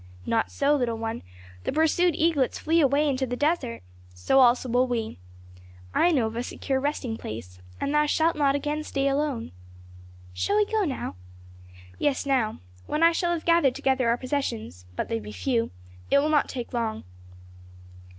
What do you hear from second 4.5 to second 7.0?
will we. I know of a secure